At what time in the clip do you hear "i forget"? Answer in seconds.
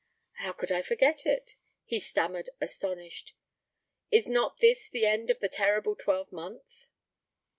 0.71-1.27